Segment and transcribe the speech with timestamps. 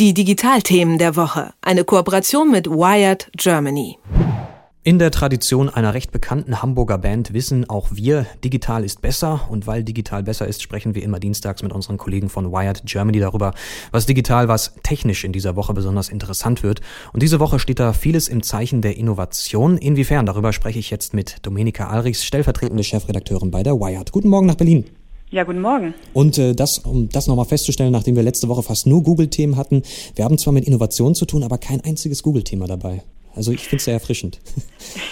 [0.00, 1.52] Die Digitalthemen der Woche.
[1.60, 3.98] Eine Kooperation mit Wired Germany.
[4.82, 9.48] In der Tradition einer recht bekannten Hamburger Band wissen auch wir, digital ist besser.
[9.50, 13.20] Und weil digital besser ist, sprechen wir immer dienstags mit unseren Kollegen von Wired Germany
[13.20, 13.52] darüber,
[13.90, 16.80] was digital, was technisch in dieser Woche besonders interessant wird.
[17.12, 19.76] Und diese Woche steht da vieles im Zeichen der Innovation.
[19.76, 20.24] Inwiefern?
[20.24, 24.12] Darüber spreche ich jetzt mit Domenika Alrichs, stellvertretende Chefredakteurin bei der Wired.
[24.12, 24.86] Guten Morgen nach Berlin.
[25.32, 25.94] Ja, guten Morgen.
[26.12, 29.82] Und äh, das, um das nochmal festzustellen, nachdem wir letzte Woche fast nur Google-Themen hatten,
[30.16, 33.02] wir haben zwar mit Innovation zu tun, aber kein einziges Google-Thema dabei.
[33.36, 34.40] Also ich finde es sehr erfrischend.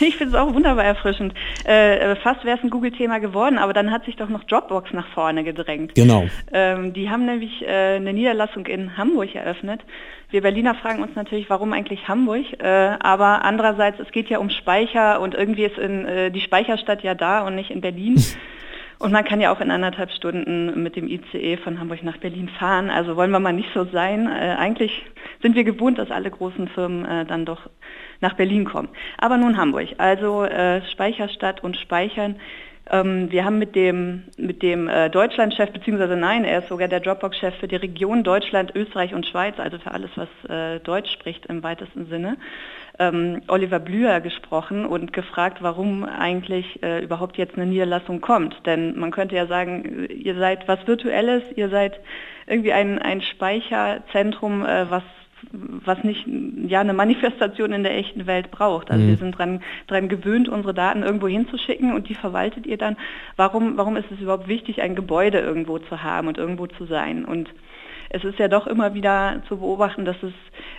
[0.01, 1.35] Ich finde es auch wunderbar erfrischend.
[1.65, 5.07] Äh, fast wäre es ein Google-Thema geworden, aber dann hat sich doch noch Dropbox nach
[5.15, 5.95] vorne gedrängt.
[5.95, 6.27] Genau.
[6.53, 9.83] Ähm, die haben nämlich äh, eine Niederlassung in Hamburg eröffnet.
[10.31, 12.45] Wir Berliner fragen uns natürlich, warum eigentlich Hamburg?
[12.59, 17.05] Äh, aber andererseits, es geht ja um Speicher und irgendwie ist in, äh, die Speicherstadt
[17.05, 18.17] ja da und nicht in Berlin.
[18.99, 22.49] Und man kann ja auch in anderthalb Stunden mit dem ICE von Hamburg nach Berlin
[22.49, 22.91] fahren.
[22.91, 24.27] Also wollen wir mal nicht so sein.
[24.27, 25.05] Äh, eigentlich
[25.41, 27.71] sind wir gewohnt, dass alle großen Firmen äh, dann doch
[28.21, 28.89] nach Berlin kommen.
[29.19, 29.89] Aber nun Hamburg.
[29.99, 32.41] Also äh, Speicherstadt und Speichern.
[32.91, 37.01] Ähm, wir haben mit dem, mit dem äh, Deutschlandchef, beziehungsweise nein, er ist sogar der
[37.01, 41.47] Dropbox-Chef für die Region Deutschland, Österreich und Schweiz, also für alles, was äh, Deutsch spricht
[41.47, 42.37] im weitesten Sinne,
[42.99, 48.55] ähm, Oliver Blüher gesprochen und gefragt, warum eigentlich äh, überhaupt jetzt eine Niederlassung kommt.
[48.67, 52.01] Denn man könnte ja sagen, ihr seid was Virtuelles, ihr seid
[52.47, 55.03] irgendwie ein, ein Speicherzentrum, äh, was
[55.53, 58.91] was nicht ja eine Manifestation in der echten Welt braucht.
[58.91, 59.09] Also mhm.
[59.09, 62.97] wir sind dran, dran gewöhnt, unsere Daten irgendwo hinzuschicken und die verwaltet ihr dann.
[63.37, 67.25] Warum, warum ist es überhaupt wichtig, ein Gebäude irgendwo zu haben und irgendwo zu sein?
[67.25, 67.49] Und
[68.11, 70.33] es ist ja doch immer wieder zu beobachten, dass es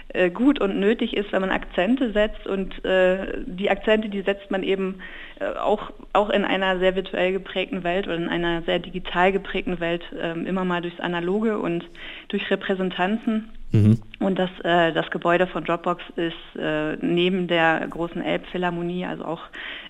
[0.10, 4.50] äh, gut und nötig ist, wenn man Akzente setzt und äh, die Akzente, die setzt
[4.50, 5.00] man eben
[5.40, 9.80] äh, auch, auch in einer sehr virtuell geprägten Welt oder in einer sehr digital geprägten
[9.80, 11.86] Welt ähm, immer mal durchs Analoge und
[12.30, 13.50] durch Repräsentanzen.
[13.72, 14.00] Mhm.
[14.20, 19.44] Und das, äh, das Gebäude von Dropbox ist äh, neben der großen Elbphilharmonie, also auch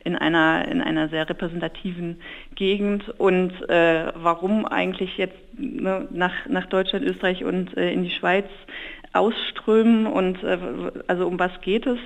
[0.04, 2.20] in einer, in einer sehr repräsentativen
[2.56, 3.08] Gegend.
[3.18, 8.48] Und äh, warum eigentlich jetzt ne, nach, nach Deutschland, Österreich und äh, in die Schweiz
[9.14, 10.58] ausströmen und äh,
[11.08, 11.98] also um was geht es,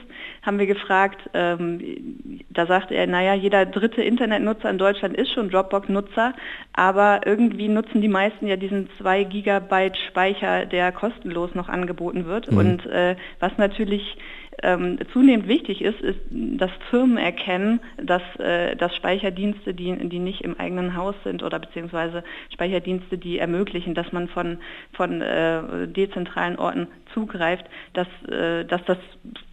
[0.42, 1.30] haben wir gefragt.
[1.34, 6.34] Ähm, da sagte er, naja, jeder dritte Internetnutzer in Deutschland ist schon Dropbox-Nutzer,
[6.74, 12.52] aber irgendwie nutzen die meisten ja diesen 2 Gigabyte Speicher, der kostenlos noch angeboten wird.
[12.52, 12.58] Mhm.
[12.58, 14.18] Und äh, was natürlich
[14.62, 20.42] ähm, zunehmend wichtig ist, ist, dass Firmen erkennen, dass, äh, dass Speicherdienste, die, die nicht
[20.42, 24.60] im eigenen Haus sind oder beziehungsweise Speicherdienste, die ermöglichen, dass man von,
[24.94, 28.98] von äh, dezentralen Orten zugreift, dass, äh, dass, das,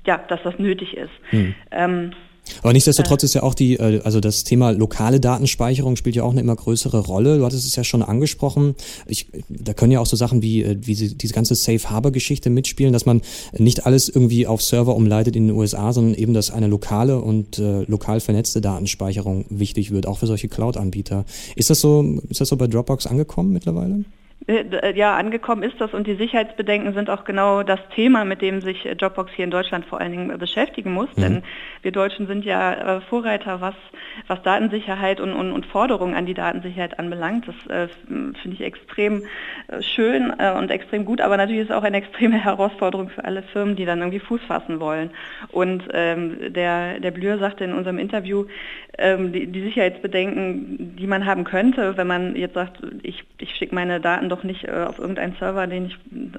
[0.07, 1.13] ja, dass das nötig ist.
[1.31, 1.55] Hm.
[1.71, 2.13] Ähm,
[2.63, 6.33] aber nichtsdestotrotz ist ja auch die, äh, also das Thema lokale Datenspeicherung spielt ja auch
[6.33, 7.39] eine immer größere Rolle.
[7.39, 8.75] Du hattest es ja schon angesprochen.
[9.07, 12.13] Ich, da können ja auch so Sachen wie, äh, wie sie, diese ganze Safe Harbor
[12.13, 13.23] Geschichte mitspielen, dass man
[13.57, 17.59] nicht alles irgendwie auf Server umleitet in den USA, sondern eben, dass eine lokale und
[17.59, 21.25] äh, lokal vernetzte Datenspeicherung wichtig wird, auch für solche Cloud-Anbieter.
[21.57, 24.05] Ist das so, ist das so bei Dropbox angekommen mittlerweile?
[24.51, 28.43] Äh, äh, ja, angekommen ist das und die Sicherheitsbedenken sind auch genau das Thema, mit
[28.43, 31.09] dem sich äh, Dropbox hier in Deutschland vor allen Dingen beschäftigen muss.
[31.17, 31.23] Mhm.
[31.23, 31.43] Denn
[31.83, 33.75] wir Deutschen sind ja Vorreiter, was,
[34.27, 37.47] was Datensicherheit und, und, und Forderungen an die Datensicherheit anbelangt.
[37.47, 39.25] Das äh, finde ich extrem
[39.81, 43.43] schön äh, und extrem gut, aber natürlich ist es auch eine extreme Herausforderung für alle
[43.43, 45.11] Firmen, die dann irgendwie Fuß fassen wollen.
[45.53, 48.47] Und ähm, der, der Blür sagte in unserem Interview,
[48.99, 53.75] ähm, die, die Sicherheitsbedenken, die man haben könnte, wenn man jetzt sagt, ich, ich schicke
[53.75, 55.97] meine Daten doch nicht äh, auf irgendeinen Server, den ich,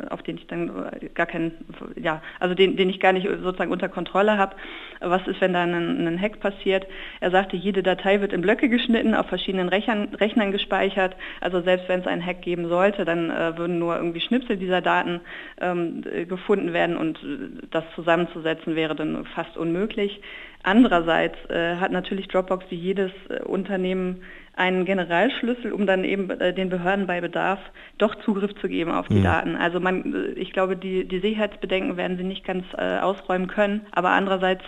[0.09, 1.53] auf den ich dann äh, gar keinen,
[1.95, 4.55] ja, also den, den ich gar nicht sozusagen unter Kontrolle habe.
[4.99, 6.85] Was ist, wenn da ein, ein Hack passiert?
[7.19, 11.15] Er sagte, jede Datei wird in Blöcke geschnitten, auf verschiedenen Rechnern, Rechnern gespeichert.
[11.39, 14.81] Also selbst wenn es einen Hack geben sollte, dann äh, würden nur irgendwie Schnipsel dieser
[14.81, 15.21] Daten
[15.59, 20.21] ähm, gefunden werden und äh, das zusammenzusetzen wäre dann fast unmöglich.
[20.63, 24.21] Andererseits äh, hat natürlich Dropbox wie jedes äh, Unternehmen
[24.55, 27.59] einen Generalschlüssel, um dann eben äh, den Behörden bei Bedarf
[27.97, 29.23] doch Zugriff zu geben auf die mhm.
[29.23, 29.55] Daten.
[29.55, 33.87] Also man, äh, ich glaube, die, die Sicherheitsbedenken werden sie nicht ganz äh, ausräumen können,
[33.91, 34.63] aber andererseits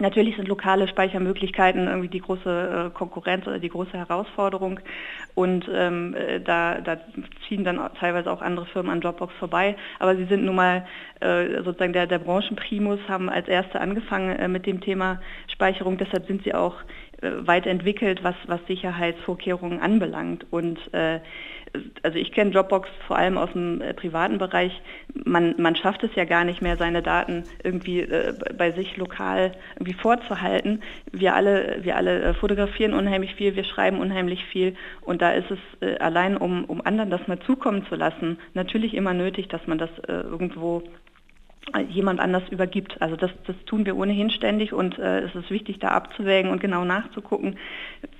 [0.00, 4.78] Natürlich sind lokale Speichermöglichkeiten irgendwie die große äh, Konkurrenz oder die große Herausforderung
[5.34, 6.98] und ähm, äh, da, da,
[7.48, 10.86] ziehen dann teilweise auch andere Firmen an Dropbox vorbei, aber sie sind nun mal
[11.18, 15.20] äh, sozusagen der, der Branchenprimus, haben als erste angefangen äh, mit dem Thema
[15.52, 16.76] Speicherung, deshalb sind sie auch
[17.20, 20.46] äh, weiterentwickelt, was, was Sicherheitsvorkehrungen anbelangt.
[20.50, 21.20] Und äh,
[22.02, 24.80] also ich kenne Dropbox vor allem aus dem äh, privaten Bereich.
[25.24, 29.52] Man, man schafft es ja gar nicht mehr, seine Daten irgendwie äh, bei sich lokal
[29.74, 30.82] irgendwie vorzuhalten.
[31.12, 35.50] Wir alle, wir alle äh, fotografieren unheimlich viel, wir schreiben unheimlich viel und da ist
[35.50, 39.66] es äh, allein, um, um anderen das mal zukommen zu lassen, natürlich immer nötig, dass
[39.66, 40.82] man das äh, irgendwo
[41.88, 43.00] jemand anders übergibt.
[43.00, 46.60] Also das, das tun wir ohnehin ständig und äh, es ist wichtig, da abzuwägen und
[46.60, 47.58] genau nachzugucken,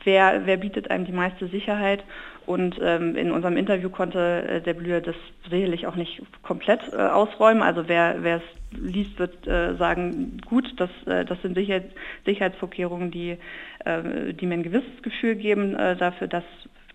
[0.05, 2.05] wer, wer bietet einem die meiste Sicherheit.
[2.47, 5.17] Und ähm, in unserem Interview konnte äh, der Blüher das
[5.51, 7.63] sicherlich auch nicht komplett äh, ausräumen.
[7.63, 11.91] Also wer, es liest, wird äh, sagen, gut, das, äh, das sind Sicherheit,
[12.25, 13.37] Sicherheitsvorkehrungen, die,
[13.85, 16.45] äh, die mir ein gewisses Gefühl geben dafür, dass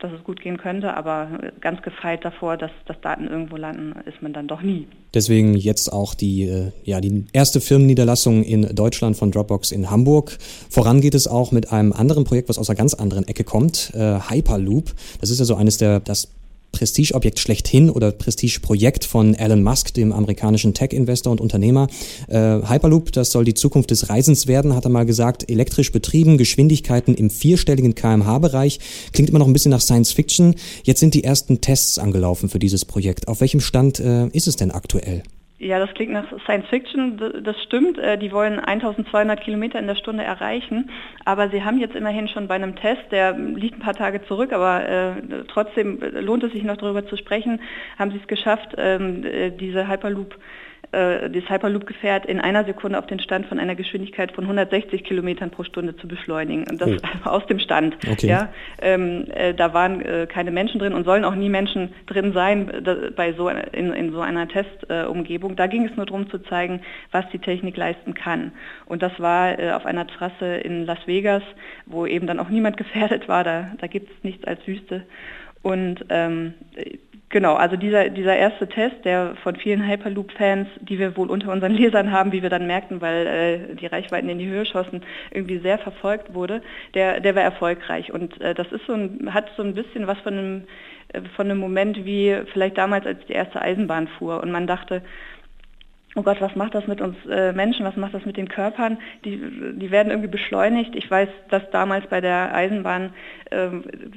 [0.04, 1.30] dass es gut gehen könnte, aber
[1.62, 4.88] ganz gefeit davor, dass, dass Daten irgendwo landen, ist man dann doch nie.
[5.14, 10.38] Deswegen jetzt auch die, äh, ja, die erste Firmenniederlassung in Deutschland von Dropbox in Hamburg.
[10.70, 13.92] Voran geht es auch mit einem anderen Projekt, was aus einer ganz anderen Ecke kommt,
[13.96, 14.92] äh, Hyperloop.
[15.22, 16.28] Das ist ja so eines der, das
[16.74, 21.88] Prestigeobjekt schlechthin oder Prestigeprojekt von Elon Musk, dem amerikanischen Tech-Investor und Unternehmer.
[22.28, 22.38] Äh,
[22.68, 25.50] Hyperloop, das soll die Zukunft des Reisens werden, hat er mal gesagt.
[25.50, 28.80] Elektrisch betrieben, Geschwindigkeiten im vierstelligen kmh-Bereich.
[29.14, 30.56] Klingt immer noch ein bisschen nach Science Fiction.
[30.84, 33.30] Jetzt sind die ersten Tests angelaufen für dieses Projekt.
[33.30, 35.24] Auf welchem Stand äh, ist es denn aktuell?
[35.64, 37.98] Ja, das klingt nach Science Fiction, das stimmt.
[37.98, 40.90] Äh, die wollen 1200 Kilometer in der Stunde erreichen,
[41.24, 44.52] aber sie haben jetzt immerhin schon bei einem Test, der liegt ein paar Tage zurück,
[44.52, 45.14] aber äh,
[45.48, 47.62] trotzdem lohnt es sich noch darüber zu sprechen,
[47.98, 50.36] haben sie es geschafft, ähm, äh, diese Hyperloop
[50.92, 55.50] äh, das Hyperloop-Gefährt in einer Sekunde auf den Stand von einer Geschwindigkeit von 160 Kilometern
[55.50, 56.66] pro Stunde zu beschleunigen.
[56.70, 57.30] Und das oh.
[57.30, 57.96] aus dem Stand.
[58.08, 58.28] Okay.
[58.28, 58.50] Ja,
[58.82, 62.72] ähm, äh, da waren äh, keine Menschen drin und sollen auch nie Menschen drin sein
[62.84, 65.56] da, bei so, in, in so einer Testumgebung.
[65.56, 66.82] da ging es nur darum zu zeigen,
[67.12, 68.52] was die Technik leisten kann.
[68.86, 71.44] Und das war äh, auf einer Trasse in Las Vegas,
[71.86, 73.44] wo eben dann auch niemand gefährdet war.
[73.44, 75.04] Da, da gibt es nichts als Wüste.
[75.64, 76.54] Und ähm,
[77.34, 81.72] Genau, also dieser, dieser erste Test, der von vielen Hyperloop-Fans, die wir wohl unter unseren
[81.76, 85.02] Lesern haben, wie wir dann merkten, weil äh, die Reichweiten in die Höhe schossen,
[85.32, 86.62] irgendwie sehr verfolgt wurde,
[86.94, 88.14] der, der war erfolgreich.
[88.14, 90.64] Und äh, das ist so ein, hat so ein bisschen was von einem,
[91.08, 95.02] äh, von einem Moment wie vielleicht damals, als die erste Eisenbahn fuhr und man dachte,
[96.16, 98.98] oh Gott, was macht das mit uns äh, Menschen, was macht das mit den Körpern?
[99.26, 99.40] Die,
[99.74, 100.96] die werden irgendwie beschleunigt.
[100.96, 103.14] Ich weiß, dass damals bei der Eisenbahn
[103.52, 103.66] äh,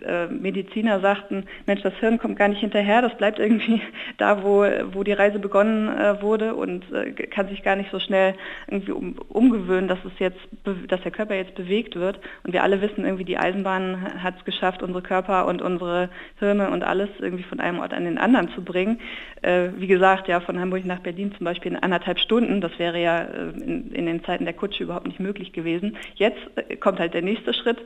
[0.04, 3.80] äh, Mediziner sagten, Mensch, das Hirn kommt gar nicht hinterher, das bleibt irgendwie
[4.18, 7.98] da, wo, wo die Reise begonnen äh, wurde und äh, kann sich gar nicht so
[7.98, 8.34] schnell
[8.68, 10.40] irgendwie um, umgewöhnen, dass es jetzt,
[10.88, 12.20] dass der Körper jetzt bewegt wird.
[12.44, 16.70] Und wir alle wissen irgendwie, die Eisenbahn hat es geschafft, unsere Körper und unsere Hirne
[16.70, 19.00] und alles irgendwie von einem Ort an den anderen zu bringen.
[19.42, 22.60] Äh, wie gesagt, ja, von Hamburg nach Berlin zum Beispiel in anderthalb Stunden.
[22.60, 25.96] Das wäre ja äh, in, in, den Zeiten der Kutsche überhaupt nicht möglich gewesen.
[26.16, 27.78] Jetzt äh, kommt halt der nächste Schritt.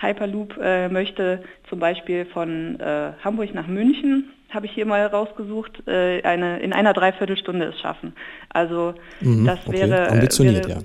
[0.00, 5.82] Hyperloop äh, möchte zum Beispiel von äh, Hamburg nach München, habe ich hier mal rausgesucht,
[5.88, 8.14] äh, eine, in einer Dreiviertelstunde es schaffen.
[8.50, 9.78] Also mhm, das okay.
[9.78, 10.08] wäre...
[10.08, 10.84] Ambitioniert, wäre, ja.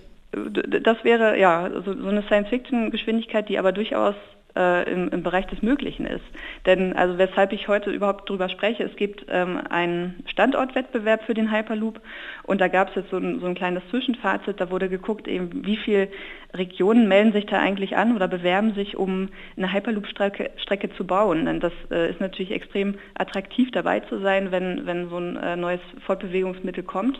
[0.79, 4.15] Das wäre ja so, so eine Science-Fiction-Geschwindigkeit, die aber durchaus
[4.55, 6.23] äh, im, im, Bereich des Möglichen ist.
[6.65, 11.51] Denn also weshalb ich heute überhaupt darüber spreche, es gibt ähm, einen Standortwettbewerb für den
[11.51, 11.99] Hyperloop
[12.43, 15.65] und da gab es jetzt so ein, so ein kleines Zwischenfazit, da wurde geguckt, eben
[15.65, 16.09] wie viele
[16.53, 21.45] Regionen melden sich da eigentlich an oder bewerben sich, um eine Hyperloop-Strecke Strecke zu bauen.
[21.45, 25.55] Denn das äh, ist natürlich extrem attraktiv dabei zu sein, wenn, wenn so ein äh,
[25.55, 27.19] neues Fortbewegungsmittel kommt.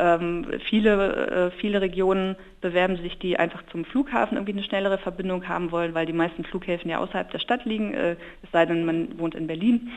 [0.00, 5.46] Ähm, viele, äh, viele Regionen bewerben sich, die einfach zum Flughafen irgendwie eine schnellere Verbindung
[5.46, 8.86] haben wollen, weil die meisten Flughäfen ja außerhalb der Stadt liegen, äh, es sei denn,
[8.86, 9.90] man wohnt in Berlin.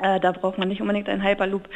[0.00, 1.68] Äh, da braucht man nicht unbedingt einen Hyperloop.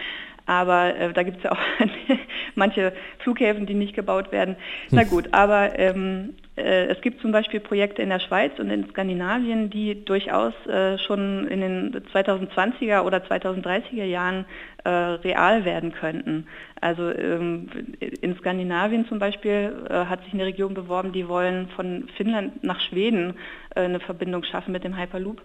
[0.47, 1.59] Aber äh, da gibt es ja auch
[2.55, 4.57] manche Flughäfen, die nicht gebaut werden.
[4.91, 8.89] Na gut, aber ähm, äh, es gibt zum Beispiel Projekte in der Schweiz und in
[8.89, 14.45] Skandinavien, die durchaus äh, schon in den 2020er oder 2030er Jahren
[14.85, 16.47] äh, real werden könnten.
[16.81, 17.69] Also ähm,
[18.01, 22.81] in Skandinavien zum Beispiel äh, hat sich eine Region beworben, die wollen von Finnland nach
[22.81, 23.35] Schweden
[23.77, 25.41] eine Verbindung schaffen mit dem Hyperloop.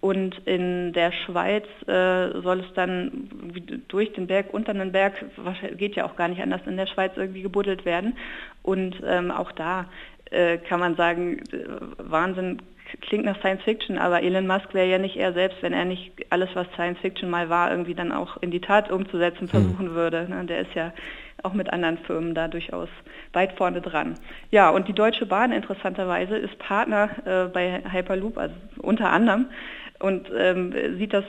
[0.00, 3.28] Und in der Schweiz äh, soll es dann
[3.88, 5.14] durch den Berg, unter den Berg,
[5.76, 8.16] geht ja auch gar nicht anders, in der Schweiz irgendwie gebuddelt werden.
[8.62, 9.86] Und ähm, auch da
[10.30, 11.66] äh, kann man sagen, äh,
[11.98, 12.62] Wahnsinn
[13.02, 16.12] klingt nach Science Fiction, aber Elon Musk wäre ja nicht er selbst, wenn er nicht
[16.30, 19.48] alles, was Science Fiction mal war, irgendwie dann auch in die Tat umzusetzen hm.
[19.48, 19.94] versuchen mhm.
[19.94, 20.26] würde.
[20.28, 20.44] Ne?
[20.46, 20.92] Der ist ja
[21.42, 22.88] auch mit anderen Firmen da durchaus
[23.32, 24.14] weit vorne dran.
[24.50, 29.46] Ja, und die Deutsche Bahn interessanterweise ist Partner äh, bei Hyperloop, also unter anderem.
[30.00, 31.24] Und ähm, sieht das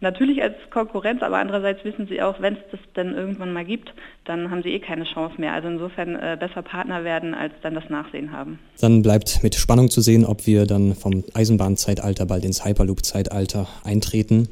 [0.00, 3.92] natürlich als Konkurrenz, aber andererseits wissen sie auch, wenn es das dann irgendwann mal gibt,
[4.24, 5.52] dann haben sie eh keine Chance mehr.
[5.52, 8.58] Also insofern äh, besser Partner werden, als dann das Nachsehen haben.
[8.80, 14.48] Dann bleibt mit Spannung zu sehen, ob wir dann vom Eisenbahnzeitalter bald ins Hyperloop-Zeitalter eintreten.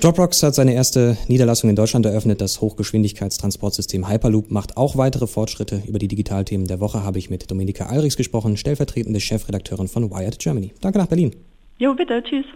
[0.00, 2.40] Dropbox hat seine erste Niederlassung in Deutschland eröffnet.
[2.40, 5.82] Das Hochgeschwindigkeitstransportsystem Hyperloop macht auch weitere Fortschritte.
[5.86, 10.38] Über die Digitalthemen der Woche habe ich mit Dominika Alrichs gesprochen, stellvertretende Chefredakteurin von Wired
[10.38, 10.72] Germany.
[10.80, 11.34] Danke nach Berlin.
[11.84, 12.46] Jo, bitte, tschüss.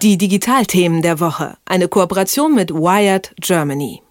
[0.00, 1.56] Die Digitalthemen der Woche.
[1.64, 4.03] Eine Kooperation mit Wired Germany.